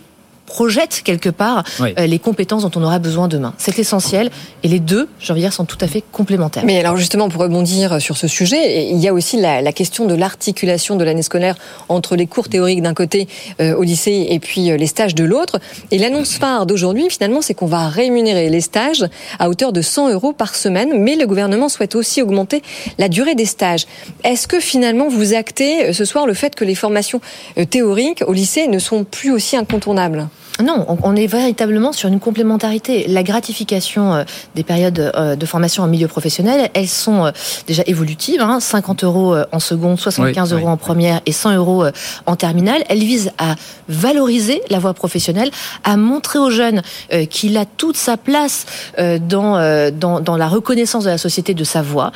projette 0.49 1.01
quelque 1.05 1.29
part 1.29 1.63
euh, 1.79 2.07
les 2.07 2.19
compétences 2.19 2.63
dont 2.63 2.71
on 2.75 2.83
aura 2.83 2.99
besoin 2.99 3.27
demain. 3.27 3.53
C'est 3.57 3.77
essentiel 3.77 4.31
et 4.63 4.67
les 4.67 4.79
deux, 4.79 5.07
j'ai 5.19 5.31
envie 5.31 5.41
de 5.41 5.45
dire, 5.45 5.53
sont 5.53 5.65
tout 5.65 5.77
à 5.79 5.87
fait 5.87 6.03
complémentaires. 6.11 6.63
Mais 6.65 6.79
alors 6.79 6.97
justement, 6.97 7.29
pour 7.29 7.41
rebondir 7.41 8.01
sur 8.01 8.17
ce 8.17 8.27
sujet, 8.27 8.89
il 8.89 8.97
y 8.97 9.07
a 9.07 9.13
aussi 9.13 9.39
la, 9.39 9.61
la 9.61 9.71
question 9.71 10.05
de 10.05 10.15
l'articulation 10.15 10.95
de 10.95 11.03
l'année 11.03 11.21
scolaire 11.21 11.55
entre 11.87 12.15
les 12.15 12.25
cours 12.25 12.49
théoriques 12.49 12.81
d'un 12.81 12.95
côté 12.95 13.27
euh, 13.61 13.75
au 13.75 13.83
lycée 13.83 14.27
et 14.29 14.39
puis 14.39 14.71
euh, 14.71 14.77
les 14.77 14.87
stages 14.87 15.15
de 15.15 15.23
l'autre. 15.23 15.59
Et 15.91 15.99
l'annonce 15.99 16.33
phare 16.33 16.65
d'aujourd'hui, 16.65 17.09
finalement, 17.09 17.41
c'est 17.41 17.53
qu'on 17.53 17.67
va 17.67 17.87
rémunérer 17.87 18.49
les 18.49 18.61
stages 18.61 19.05
à 19.37 19.49
hauteur 19.49 19.71
de 19.71 19.81
100 19.81 20.09
euros 20.09 20.33
par 20.33 20.55
semaine, 20.55 20.99
mais 20.99 21.15
le 21.15 21.27
gouvernement 21.27 21.69
souhaite 21.69 21.95
aussi 21.95 22.21
augmenter 22.23 22.63
la 22.97 23.07
durée 23.07 23.35
des 23.35 23.45
stages. 23.45 23.85
Est-ce 24.23 24.47
que 24.47 24.59
finalement 24.59 25.09
vous 25.09 25.35
actez 25.35 25.93
ce 25.93 26.05
soir 26.05 26.25
le 26.25 26.33
fait 26.33 26.55
que 26.55 26.65
les 26.65 26.75
formations 26.75 27.21
théoriques 27.69 28.23
au 28.25 28.33
lycée 28.33 28.67
ne 28.67 28.79
sont 28.79 29.03
plus 29.03 29.31
aussi 29.31 29.55
incontournables? 29.55 30.27
Non, 30.63 30.85
on 31.03 31.15
est 31.15 31.27
véritablement 31.27 31.93
sur 31.93 32.09
une 32.09 32.19
complémentarité. 32.19 33.07
La 33.07 33.23
gratification 33.23 34.13
euh, 34.13 34.23
des 34.55 34.63
périodes 34.63 34.99
euh, 35.15 35.35
de 35.37 35.45
formation 35.45 35.83
en 35.83 35.87
milieu 35.87 36.09
professionnel, 36.09 36.69
elles 36.73 36.89
sont 36.89 37.25
euh, 37.25 37.31
déjà 37.65 37.83
évolutives. 37.85 38.43
50 38.59 39.03
hein. 39.03 39.07
euros 39.07 39.37
en 39.51 39.59
seconde, 39.59 39.99
75 39.99 40.53
euros 40.53 40.67
en 40.67 40.75
première 40.75 41.21
et 41.25 41.31
100 41.31 41.55
euros 41.55 41.85
en 42.25 42.35
terminale. 42.35 42.83
Elles 42.89 43.03
visent 43.03 43.31
à 43.37 43.55
valoriser 43.87 44.61
la 44.69 44.79
voie 44.79 44.93
professionnelle, 44.93 45.49
à 45.83 45.95
montrer 45.97 46.39
aux 46.39 46.49
jeunes 46.49 46.81
qu'il 47.29 47.57
a 47.57 47.65
toute 47.65 47.97
sa 47.97 48.17
place 48.17 48.65
dans, 48.97 49.91
dans, 49.91 50.19
dans 50.19 50.37
la 50.37 50.47
reconnaissance 50.47 51.03
de 51.05 51.09
la 51.09 51.17
société 51.17 51.53
de 51.53 51.63
sa 51.63 51.81
voie 51.81 52.11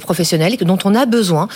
professionnelle, 0.00 0.56
dont 0.60 0.78
on 0.84 0.94
a 0.94 1.06
besoin, 1.06 1.48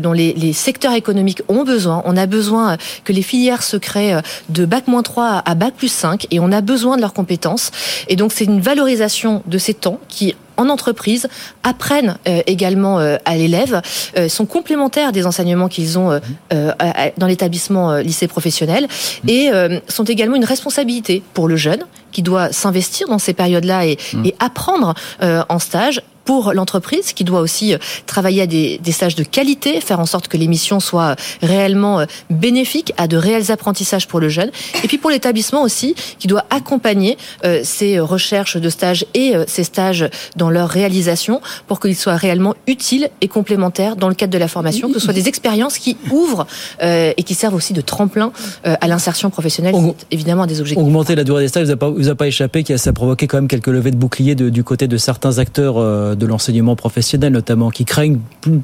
dont 0.00 0.12
les, 0.12 0.32
les 0.34 0.52
secteurs 0.52 0.94
économiques 0.94 1.42
ont 1.48 1.64
besoin. 1.64 2.02
On 2.04 2.16
a 2.16 2.26
besoin 2.26 2.76
que 3.04 3.12
les 3.12 3.22
filières 3.22 3.62
se 3.62 3.76
créent 3.76 4.20
de 4.48 4.64
bac 4.64 4.84
3 5.02 5.42
à 5.44 5.54
bac 5.54 5.71
plus 5.72 5.88
5 5.88 6.26
et 6.30 6.40
on 6.40 6.52
a 6.52 6.60
besoin 6.60 6.96
de 6.96 7.00
leurs 7.00 7.14
compétences. 7.14 7.70
Et 8.08 8.16
donc 8.16 8.32
c'est 8.32 8.44
une 8.44 8.60
valorisation 8.60 9.42
de 9.46 9.58
ces 9.58 9.74
temps 9.74 9.98
qui 10.08 10.34
en 10.56 10.68
entreprise 10.68 11.28
apprennent 11.62 12.16
euh, 12.28 12.42
également 12.46 12.98
euh, 12.98 13.16
à 13.24 13.36
l'élève, 13.36 13.82
euh, 14.16 14.28
sont 14.28 14.46
complémentaires 14.46 15.12
des 15.12 15.26
enseignements 15.26 15.68
qu'ils 15.68 15.98
ont 15.98 16.20
dans 16.50 17.26
l'établissement 17.26 17.96
lycée 17.96 18.28
professionnel 18.28 18.86
et 19.26 19.50
sont 19.88 20.04
également 20.04 20.36
une 20.36 20.44
responsabilité 20.44 21.22
pour 21.34 21.48
le 21.48 21.56
jeune 21.56 21.82
qui 22.12 22.22
doit 22.22 22.52
s'investir 22.52 23.08
dans 23.08 23.18
ces 23.18 23.32
périodes-là 23.32 23.86
et, 23.86 23.98
et 24.24 24.34
apprendre 24.38 24.94
en 25.20 25.58
stage 25.58 26.02
pour 26.24 26.52
l'entreprise 26.52 27.12
qui 27.12 27.24
doit 27.24 27.40
aussi 27.40 27.74
travailler 28.06 28.42
à 28.42 28.46
des, 28.46 28.78
des, 28.78 28.92
stages 28.92 29.14
de 29.14 29.24
qualité, 29.24 29.80
faire 29.80 30.00
en 30.00 30.06
sorte 30.06 30.28
que 30.28 30.36
l'émission 30.36 30.80
soit 30.80 31.16
réellement 31.42 32.04
bénéfique, 32.30 32.92
à 32.96 33.08
de 33.08 33.16
réels 33.16 33.50
apprentissages 33.50 34.06
pour 34.08 34.20
le 34.20 34.28
jeune. 34.28 34.50
Et 34.84 34.88
puis 34.88 34.98
pour 34.98 35.10
l'établissement 35.10 35.62
aussi, 35.62 35.94
qui 36.18 36.28
doit 36.28 36.44
accompagner 36.50 37.16
ces 37.64 37.98
recherches 37.98 38.56
de 38.56 38.68
stages 38.68 39.04
et 39.14 39.34
ces 39.46 39.64
stages 39.64 40.08
dans 40.36 40.50
leur 40.50 40.68
réalisation 40.68 41.40
pour 41.66 41.80
qu'ils 41.80 41.96
soient 41.96 42.16
réellement 42.16 42.54
utiles 42.66 43.10
et 43.20 43.28
complémentaires 43.28 43.96
dans 43.96 44.08
le 44.08 44.14
cadre 44.14 44.32
de 44.32 44.38
la 44.38 44.48
formation, 44.48 44.88
que 44.88 44.94
ce 44.94 45.00
soit 45.00 45.12
des 45.12 45.28
expériences 45.28 45.78
qui 45.78 45.96
ouvrent 46.10 46.46
euh, 46.82 47.12
et 47.16 47.22
qui 47.22 47.34
servent 47.34 47.54
aussi 47.54 47.72
de 47.72 47.80
tremplin 47.80 48.32
euh, 48.66 48.74
à 48.80 48.88
l'insertion 48.88 49.30
professionnelle. 49.30 49.74
C'est 49.74 50.06
évidemment 50.10 50.46
des 50.46 50.60
objectifs. 50.60 50.84
Augmenter 50.84 51.14
la 51.14 51.24
durée 51.24 51.42
des 51.42 51.48
stages, 51.48 51.66
vous 51.66 51.72
a 51.72 51.76
pas, 51.76 51.90
vous 51.90 52.08
a 52.08 52.14
pas 52.14 52.26
échappé, 52.26 52.62
qui 52.62 52.72
a, 52.72 52.78
ça 52.78 52.90
a 52.90 52.92
provoqué 52.92 53.26
quand 53.26 53.38
même 53.38 53.48
quelques 53.48 53.68
levées 53.68 53.90
de 53.90 53.96
boucliers 53.96 54.34
de, 54.34 54.48
du 54.48 54.64
côté 54.64 54.88
de 54.88 54.96
certains 54.96 55.38
acteurs 55.38 55.78
euh, 55.78 56.11
de 56.14 56.26
l'enseignement 56.26 56.76
professionnel, 56.76 57.32
notamment, 57.32 57.70
qui 57.70 57.84
craignent 57.84 58.20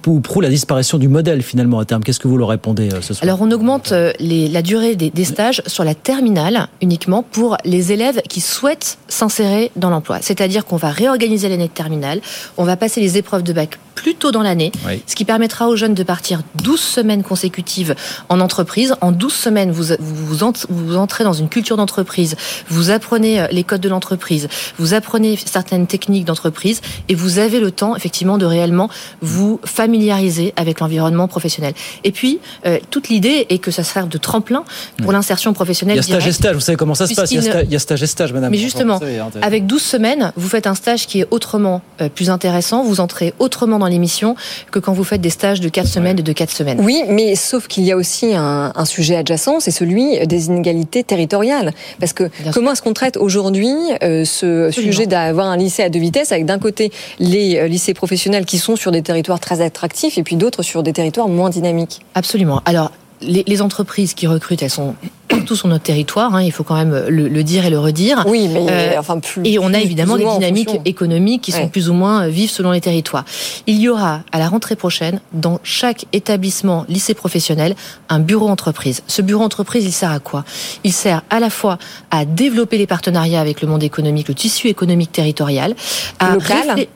ou 0.07 0.21
prou 0.21 0.41
la 0.41 0.49
disparition 0.49 0.99
du 0.99 1.09
modèle 1.09 1.43
finalement 1.43 1.79
à 1.79 1.85
terme. 1.85 2.03
Qu'est-ce 2.03 2.21
que 2.21 2.29
vous 2.29 2.37
leur 2.37 2.49
répondez 2.49 2.89
ce 3.01 3.15
soir 3.15 3.23
Alors 3.23 3.43
on 3.43 3.51
augmente 3.51 3.93
les, 4.21 4.49
la 4.49 4.63
durée 4.63 4.97
des, 4.97 5.11
des 5.11 5.25
stages 5.25 5.63
sur 5.67 5.85
la 5.85 5.95
terminale 5.95 6.69
uniquement 6.83 7.23
pour 7.23 7.57
les 7.65 7.93
élèves 7.93 8.21
qui 8.29 8.41
souhaitent 8.41 8.99
s'insérer 9.09 9.71
dans 9.77 9.91
l'emploi. 9.91 10.19
C'est-à-dire 10.21 10.65
qu'on 10.65 10.77
va 10.77 10.91
réorganiser 10.91 11.49
l'année 11.49 11.69
de 11.69 11.73
terminale, 11.73 12.21
on 12.57 12.65
va 12.65 12.77
passer 12.77 13.01
les 13.01 13.19
épreuves 13.19 13.43
de 13.43 13.53
bac 13.53 13.79
plus 13.99 14.15
tôt 14.15 14.31
dans 14.31 14.43
l'année, 14.43 14.71
oui. 14.87 15.03
ce 15.07 15.17
qui 15.17 15.25
permettra 15.25 15.69
aux 15.69 15.75
jeunes 15.75 15.95
de 15.95 16.03
partir 16.05 16.43
12 16.63 16.81
semaines 16.81 17.23
consécutives 17.25 17.97
en 18.29 18.41
entreprise. 18.41 18.95
En 19.01 19.11
12 19.11 19.33
semaines, 19.33 19.71
vous, 19.73 19.95
vous, 19.99 20.37
vous 20.69 20.97
entrez 20.97 21.25
dans 21.25 21.33
une 21.33 21.49
culture 21.49 21.77
d'entreprise, 21.77 22.37
vous 22.69 22.91
apprenez 22.91 23.47
les 23.51 23.65
codes 23.65 23.81
de 23.81 23.89
l'entreprise, 23.89 24.49
vous 24.79 24.95
apprenez 24.95 25.37
certaines 25.37 25.89
techniques 25.89 26.25
d'entreprise 26.25 26.81
et 27.09 27.17
vous 27.17 27.39
avez 27.39 27.59
le 27.59 27.73
temps 27.73 27.97
effectivement 27.97 28.39
de 28.39 28.47
réellement 28.47 28.89
vous 29.21 29.61
familiariser 29.65 30.53
avec 30.57 30.79
l'environnement 30.79 31.27
professionnel. 31.27 31.75
Et 32.05 32.13
puis, 32.13 32.39
euh, 32.67 32.79
toute 32.91 33.09
l'idée 33.09 33.47
est 33.49 33.59
que 33.59 33.73
ça 33.73 33.83
serve 33.83 34.09
de 34.09 34.19
tremplin 34.19 34.65
pour 34.99 35.09
oui. 35.09 35.15
l'insertion 35.15 35.53
professionnelle. 35.53 35.97
Il 35.97 36.09
y 36.09 36.15
a 36.15 36.21
stage 36.21 36.27
et 36.29 36.33
stage, 36.33 36.55
vous 36.55 36.61
savez 36.61 36.77
comment 36.77 36.95
ça 36.95 37.07
se 37.07 37.15
passe, 37.15 37.33
il 37.33 37.43
y, 37.43 37.49
a 37.49 37.63
il 37.63 37.73
y 37.73 37.77
a 37.77 37.79
stage 37.79 38.03
et 38.03 38.07
stage, 38.07 38.33
madame. 38.33 38.53
Mais 38.53 38.59
justement, 38.59 39.01
avec 39.43 39.67
12 39.67 39.83
semaines, 39.83 40.33
vous 40.37 40.49
faites 40.49 40.67
un 40.67 40.75
stage 40.75 41.07
qui 41.07 41.21
est 41.21 41.27
autrement 41.31 41.83
euh, 42.01 42.09
plus 42.09 42.31
intéressant, 42.31 42.85
vous 42.85 43.01
entrez 43.01 43.35
autrement 43.39 43.79
dans 43.79 43.88
l'émission 43.89 44.37
que 44.71 44.79
quand 44.79 44.93
vous 44.93 45.05
faites 45.05 45.21
des 45.21 45.31
stages 45.31 45.61
de 45.61 45.69
4 45.69 45.87
semaines 45.87 46.19
et 46.19 46.23
de 46.23 46.33
4 46.33 46.51
semaines. 46.51 46.81
Oui, 46.81 47.03
mais 47.09 47.35
sauf 47.35 47.67
qu'il 47.67 47.85
y 47.85 47.93
a 47.93 47.97
aussi 47.97 48.35
un, 48.35 48.73
un 48.75 48.85
sujet 48.85 49.17
adjacent, 49.17 49.61
c'est 49.61 49.71
celui 49.71 50.27
des 50.27 50.47
inégalités 50.47 51.05
territoriales. 51.05 51.73
Parce 52.01 52.13
que 52.13 52.31
Bien 52.41 52.53
comment 52.53 52.73
est-ce 52.73 52.83
qu'on 52.83 52.93
traite 52.93 53.17
aujourd'hui 53.17 53.69
euh, 54.03 54.25
ce 54.25 54.67
Absolument. 54.69 54.93
sujet 54.93 55.07
d'avoir 55.07 55.47
un 55.47 55.57
lycée 55.57 55.83
à 55.83 55.89
deux 55.89 55.99
vitesses 55.99 56.33
avec 56.33 56.47
d'un 56.47 56.59
côté 56.59 56.91
les 57.19 57.57
euh, 57.57 57.67
lycées 57.69 57.95
professionnels 57.95 58.45
qui 58.45 58.59
sont 58.59 58.77
sur 58.77 58.91
des 58.93 59.03
territoires 59.03 59.41
très 59.41 59.61
attractifs 59.61 60.19
et 60.19 60.23
puis 60.23 60.37
d'autres 60.37 60.63
sur 60.63 60.83
des 60.83 60.93
territoires 60.93 61.29
moins 61.29 61.51
dynamiques? 61.51 62.01
Absolument. 62.15 62.63
Alors, 62.65 62.93
les, 63.21 63.45
les, 63.47 63.63
entreprises 63.63 64.15
qui 64.15 64.27
recrutent, 64.27 64.63
elles 64.63 64.71
sont 64.71 64.95
partout 65.29 65.57
sur 65.57 65.69
notre 65.69 65.85
territoire. 65.85 66.35
Hein, 66.35 66.43
il 66.43 66.53
faut 66.53 66.65
quand 66.65 66.77
même 66.77 67.07
le, 67.09 67.29
le, 67.29 67.45
dire 67.45 67.65
et 67.65 67.71
le 67.71 67.79
redire. 67.79 68.25
Oui, 68.27 68.49
mais 68.49 68.67
euh, 68.71 68.99
enfin 68.99 69.19
plus. 69.19 69.43
Et 69.45 69.59
on 69.59 69.73
a 69.75 69.81
évidemment 69.81 70.17
des 70.17 70.25
dynamiques 70.25 70.81
économiques 70.85 71.43
qui 71.43 71.53
ouais. 71.53 71.61
sont 71.61 71.69
plus 71.69 71.91
ou 71.91 71.95
moins 71.95 72.29
vives 72.29 72.51
selon 72.51 72.71
les 72.71 72.81
territoires. 72.81 73.25
Il 73.67 73.79
y 73.79 73.89
aura 73.89 74.21
à 74.33 74.39
la 74.39 74.49
rentrée 74.49 74.77
prochaine, 74.77 75.21
dans 75.33 75.61
chaque 75.63 76.07
établissement 76.13 76.85
lycée 76.89 77.15
professionnel, 77.15 77.75
un 78.09 78.21
bureau 78.21 78.49
entreprise. 78.49 79.03
Ce 79.07 79.23
bureau 79.23 79.45
entreprise, 79.45 79.85
il 79.85 79.93
sert 79.93 80.11
à 80.11 80.21
quoi? 80.21 80.45
Il 80.85 80.93
sert 80.93 81.23
à 81.31 81.41
la 81.41 81.51
fois 81.51 81.79
à 82.11 82.25
développer 82.25 82.79
les 82.79 82.87
partenariats 82.87 83.41
avec 83.41 83.61
le 83.61 83.69
monde 83.69 83.83
économique, 83.83 84.29
le 84.29 84.35
tissu 84.35 84.69
économique 84.69 85.13
territorial, 85.13 85.75
à 86.19 86.35
local? 86.35 86.87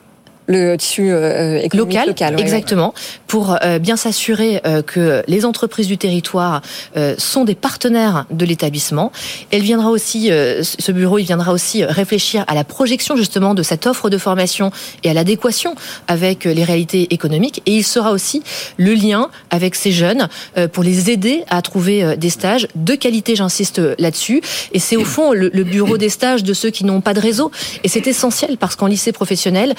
Le 0.47 0.75
tissu 0.75 1.11
euh, 1.11 1.59
économique 1.59 1.93
local, 1.95 2.07
local 2.07 2.35
ouais, 2.35 2.41
exactement, 2.41 2.87
ouais. 2.87 3.19
pour 3.27 3.57
euh, 3.63 3.79
bien 3.79 3.95
s'assurer 3.95 4.61
euh, 4.65 4.81
que 4.81 5.23
les 5.27 5.45
entreprises 5.45 5.87
du 5.87 5.97
territoire 5.97 6.61
euh, 6.97 7.15
sont 7.17 7.45
des 7.45 7.55
partenaires 7.55 8.25
de 8.31 8.45
l'établissement. 8.45 9.11
Elle 9.51 9.61
viendra 9.61 9.89
aussi, 9.89 10.31
euh, 10.31 10.63
ce 10.63 10.91
bureau, 10.91 11.17
il 11.17 11.25
viendra 11.25 11.53
aussi 11.53 11.83
réfléchir 11.83 12.43
à 12.47 12.55
la 12.55 12.63
projection 12.63 13.15
justement 13.15 13.53
de 13.53 13.63
cette 13.63 13.87
offre 13.87 14.09
de 14.09 14.17
formation 14.17 14.71
et 15.03 15.09
à 15.09 15.13
l'adéquation 15.13 15.75
avec 16.07 16.45
les 16.45 16.63
réalités 16.63 17.13
économiques. 17.13 17.61
Et 17.65 17.77
il 17.77 17.83
sera 17.83 18.11
aussi 18.11 18.43
le 18.77 18.93
lien 18.93 19.29
avec 19.49 19.75
ces 19.75 19.91
jeunes 19.91 20.27
euh, 20.57 20.67
pour 20.67 20.83
les 20.83 21.09
aider 21.09 21.43
à 21.49 21.61
trouver 21.61 22.17
des 22.17 22.29
stages 22.29 22.67
de 22.75 22.95
qualité. 22.95 23.35
J'insiste 23.35 23.81
là-dessus. 23.97 24.41
Et 24.73 24.79
c'est 24.79 24.97
au 24.97 25.05
fond 25.05 25.31
le, 25.31 25.49
le, 25.53 25.63
bureau 25.63 25.97
des 25.97 26.09
stages 26.09 26.43
de 26.43 26.53
ceux 26.53 26.69
qui 26.69 26.83
n'ont 26.85 27.01
pas 27.01 27.13
de 27.13 27.19
réseau. 27.19 27.51
Et 27.83 27.87
c'est 27.87 28.07
essentiel 28.07 28.57
parce 28.57 28.75
qu'en 28.75 28.87
lycée 28.87 29.11
professionnel, 29.11 29.73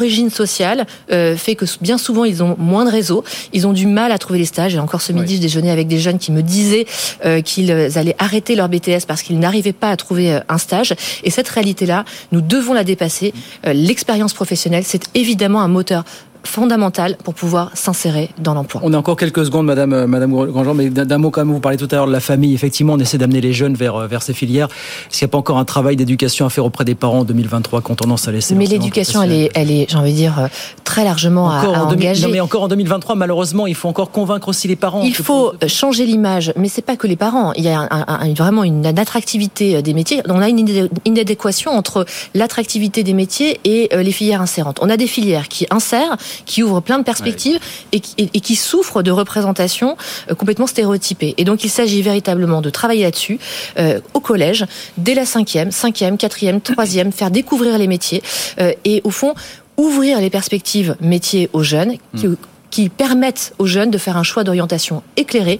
l'origine 0.00 0.30
sociale 0.30 0.86
euh, 1.12 1.36
fait 1.36 1.54
que 1.54 1.66
bien 1.82 1.98
souvent 1.98 2.24
ils 2.24 2.42
ont 2.42 2.56
moins 2.58 2.86
de 2.86 2.90
réseau, 2.90 3.22
ils 3.52 3.66
ont 3.66 3.74
du 3.74 3.86
mal 3.86 4.12
à 4.12 4.18
trouver 4.18 4.38
des 4.38 4.46
stages. 4.46 4.74
Et 4.74 4.78
encore 4.78 5.02
ce 5.02 5.12
midi, 5.12 5.34
oui. 5.34 5.36
je 5.36 5.42
déjeunais 5.42 5.70
avec 5.70 5.88
des 5.88 5.98
jeunes 5.98 6.18
qui 6.18 6.32
me 6.32 6.42
disaient 6.42 6.86
euh, 7.26 7.42
qu'ils 7.42 7.70
allaient 7.70 8.16
arrêter 8.18 8.54
leur 8.54 8.70
BTS 8.70 9.04
parce 9.06 9.22
qu'ils 9.22 9.38
n'arrivaient 9.38 9.74
pas 9.74 9.90
à 9.90 9.96
trouver 9.96 10.32
euh, 10.32 10.40
un 10.48 10.56
stage. 10.56 10.94
Et 11.22 11.30
cette 11.30 11.48
réalité-là, 11.48 12.06
nous 12.32 12.40
devons 12.40 12.72
la 12.72 12.82
dépasser. 12.82 13.34
Euh, 13.66 13.74
l'expérience 13.74 14.32
professionnelle, 14.32 14.84
c'est 14.86 15.04
évidemment 15.14 15.60
un 15.60 15.68
moteur 15.68 16.04
fondamentale 16.44 17.16
pour 17.22 17.34
pouvoir 17.34 17.70
s'insérer 17.74 18.30
dans 18.38 18.54
l'emploi. 18.54 18.80
On 18.84 18.92
a 18.92 18.98
encore 18.98 19.16
quelques 19.16 19.44
secondes, 19.44 19.66
Madame, 19.66 19.92
euh, 19.92 20.06
Madame 20.06 20.32
Grandjean, 20.32 20.74
mais 20.74 20.90
d'un 20.90 21.18
mot 21.18 21.30
quand 21.30 21.42
même, 21.42 21.52
vous 21.52 21.60
parlez 21.60 21.76
tout 21.76 21.88
à 21.90 21.96
l'heure 21.96 22.06
de 22.06 22.12
la 22.12 22.20
famille. 22.20 22.54
Effectivement, 22.54 22.94
on 22.94 22.98
essaie 22.98 23.18
d'amener 23.18 23.40
les 23.40 23.52
jeunes 23.52 23.74
vers, 23.74 23.96
euh, 23.96 24.06
vers 24.06 24.22
ces 24.22 24.34
filières. 24.34 24.66
Est-ce 24.66 25.18
qu'il 25.18 25.26
n'y 25.26 25.30
a 25.30 25.32
pas 25.32 25.38
encore 25.38 25.58
un 25.58 25.64
travail 25.64 25.96
d'éducation 25.96 26.46
à 26.46 26.50
faire 26.50 26.64
auprès 26.64 26.84
des 26.84 26.94
parents 26.94 27.20
en 27.20 27.24
2023 27.24 27.80
qu'on 27.82 27.94
tendance 27.94 28.28
à 28.28 28.32
laisser 28.32 28.54
Mais 28.54 28.66
l'éducation, 28.66 29.22
elle 29.22 29.32
est, 29.32 29.50
elle 29.54 29.70
est 29.70 29.86
j'ai 29.88 29.96
envie 29.96 30.12
de 30.12 30.16
dire, 30.16 30.38
euh, 30.38 30.46
très 30.84 31.04
largement 31.04 31.46
encore 31.46 31.74
à, 31.74 31.78
à 31.78 31.82
en 31.82 31.90
2000, 31.90 32.06
engager. 32.06 32.26
Non, 32.26 32.32
mais 32.32 32.40
encore 32.40 32.62
en 32.62 32.68
2023, 32.68 33.14
malheureusement, 33.14 33.66
il 33.66 33.74
faut 33.74 33.88
encore 33.88 34.10
convaincre 34.10 34.48
aussi 34.48 34.68
les 34.68 34.76
parents. 34.76 35.02
Il 35.02 35.14
faut 35.14 35.52
pour... 35.58 35.68
changer 35.68 36.06
l'image, 36.06 36.52
mais 36.56 36.68
c'est 36.68 36.82
pas 36.82 36.96
que 36.96 37.06
les 37.06 37.16
parents. 37.16 37.52
Il 37.54 37.64
y 37.64 37.68
a 37.68 37.80
un, 37.80 37.88
un, 37.90 38.32
vraiment 38.34 38.64
une, 38.64 38.86
une 38.86 38.98
attractivité 38.98 39.82
des 39.82 39.94
métiers. 39.94 40.22
On 40.28 40.40
a 40.40 40.48
une 40.48 40.88
inadéquation 41.04 41.72
entre 41.72 42.06
l'attractivité 42.34 43.02
des 43.02 43.14
métiers 43.14 43.60
et 43.64 43.88
les 43.94 44.12
filières 44.12 44.42
insérantes. 44.42 44.78
On 44.80 44.88
a 44.90 44.96
des 44.96 45.06
filières 45.06 45.48
qui 45.48 45.66
insèrent, 45.70 46.16
qui 46.46 46.62
ouvrent 46.62 46.80
plein 46.80 46.98
de 46.98 47.04
perspectives 47.04 47.60
ouais. 47.92 48.00
et, 48.16 48.22
et, 48.22 48.30
et, 48.34 48.40
qui 48.40 48.56
souffrent 48.56 49.02
de 49.02 49.10
représentations 49.10 49.96
euh, 50.30 50.34
complètement 50.34 50.66
stéréotypées. 50.66 51.34
Et 51.38 51.44
donc 51.44 51.64
il 51.64 51.70
s'agit 51.70 52.02
véritablement 52.02 52.60
de 52.60 52.70
travailler 52.70 53.04
là-dessus 53.04 53.38
euh, 53.78 54.00
au 54.14 54.20
collège, 54.20 54.66
dès 54.96 55.14
la 55.14 55.26
cinquième, 55.26 55.70
cinquième, 55.70 56.16
quatrième, 56.16 56.60
troisième, 56.60 57.12
faire 57.12 57.30
découvrir 57.30 57.78
les 57.78 57.86
métiers 57.86 58.22
euh, 58.60 58.72
et 58.84 59.00
au 59.04 59.10
fond 59.10 59.34
ouvrir 59.76 60.20
les 60.20 60.30
perspectives 60.30 60.96
métiers 61.00 61.48
aux 61.52 61.62
jeunes 61.62 61.96
qui, 62.16 62.26
mmh. 62.26 62.36
qui 62.70 62.88
permettent 62.88 63.54
aux 63.58 63.66
jeunes 63.66 63.90
de 63.90 63.98
faire 63.98 64.16
un 64.16 64.22
choix 64.22 64.44
d'orientation 64.44 65.02
éclairé 65.16 65.58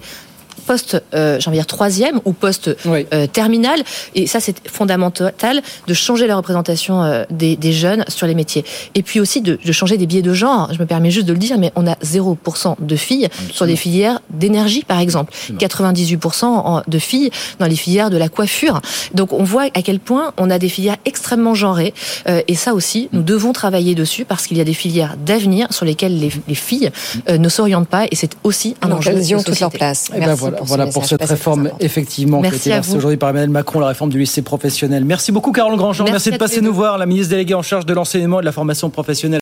poste, 0.61 1.01
euh, 1.13 1.39
j'ai 1.39 1.47
envie 1.47 1.57
de 1.57 1.61
dire 1.61 1.67
troisième 1.67 2.19
ou 2.25 2.33
poste 2.33 2.69
oui. 2.85 3.05
euh, 3.13 3.27
terminal. 3.27 3.81
Et 4.15 4.27
ça, 4.27 4.39
c'est 4.39 4.67
fondamental 4.67 5.61
de 5.87 5.93
changer 5.93 6.27
la 6.27 6.35
représentation 6.35 7.03
euh, 7.03 7.23
des, 7.29 7.55
des, 7.55 7.73
jeunes 7.73 8.05
sur 8.07 8.27
les 8.27 8.35
métiers. 8.35 8.63
Et 8.95 9.03
puis 9.03 9.19
aussi 9.19 9.41
de, 9.41 9.59
de, 9.63 9.71
changer 9.71 9.97
des 9.97 10.05
biais 10.05 10.21
de 10.21 10.33
genre. 10.33 10.69
Je 10.73 10.79
me 10.79 10.85
permets 10.85 11.11
juste 11.11 11.27
de 11.27 11.33
le 11.33 11.39
dire, 11.39 11.57
mais 11.57 11.71
on 11.75 11.87
a 11.87 11.95
0% 11.95 12.75
de 12.79 12.95
filles 12.95 13.25
Absolument. 13.25 13.53
sur 13.53 13.65
les 13.65 13.75
filières 13.75 14.19
d'énergie, 14.29 14.83
par 14.83 14.99
exemple. 14.99 15.33
Absolument. 15.33 15.59
98% 15.59 16.83
de 16.87 16.99
filles 16.99 17.31
dans 17.59 17.67
les 17.67 17.75
filières 17.75 18.09
de 18.09 18.17
la 18.17 18.29
coiffure. 18.29 18.81
Donc 19.13 19.33
on 19.33 19.43
voit 19.43 19.63
à 19.73 19.81
quel 19.81 19.99
point 19.99 20.33
on 20.37 20.49
a 20.49 20.59
des 20.59 20.69
filières 20.69 20.97
extrêmement 21.05 21.55
genrées. 21.55 21.93
Euh, 22.27 22.41
et 22.47 22.55
ça 22.55 22.73
aussi, 22.73 23.09
nous 23.11 23.23
devons 23.23 23.53
travailler 23.53 23.95
dessus 23.95 24.25
parce 24.25 24.47
qu'il 24.47 24.57
y 24.57 24.61
a 24.61 24.63
des 24.63 24.73
filières 24.73 25.15
d'avenir 25.17 25.71
sur 25.71 25.85
lesquelles 25.85 26.19
les, 26.19 26.31
les 26.47 26.55
filles 26.55 26.91
euh, 27.29 27.37
ne 27.37 27.49
s'orientent 27.49 27.87
pas. 27.87 28.05
Et 28.11 28.15
c'est 28.15 28.35
aussi 28.43 28.75
un 28.81 28.91
enjeu. 28.91 29.11
Elles 29.11 29.35
ont 29.35 29.43
toute 29.43 29.59
leur 29.59 29.71
place. 29.71 30.09
Ben 30.11 30.33
voilà, 30.33 30.50
pour, 30.51 30.65
voilà 30.65 30.87
pour 30.87 31.05
cette 31.05 31.23
réforme, 31.23 31.71
effectivement, 31.79 32.41
qui 32.41 32.47
a 32.47 32.55
été 32.55 32.69
lancée 32.69 32.95
aujourd'hui 32.95 33.17
par 33.17 33.29
Emmanuel 33.29 33.49
Macron, 33.49 33.79
la 33.79 33.87
réforme 33.87 34.09
du 34.09 34.19
lycée 34.19 34.41
professionnel. 34.41 35.05
Merci 35.05 35.31
beaucoup, 35.31 35.51
Carole 35.51 35.77
Grandjean. 35.77 36.05
Merci, 36.05 36.29
merci 36.29 36.31
de 36.31 36.37
passer 36.37 36.61
nous 36.61 36.73
voir, 36.73 36.97
la 36.97 37.05
ministre 37.05 37.29
déléguée 37.29 37.53
en 37.53 37.61
charge 37.61 37.85
de 37.85 37.93
l'enseignement 37.93 38.39
et 38.39 38.41
de 38.41 38.45
la 38.45 38.51
formation 38.51 38.89
professionnelle. 38.89 39.21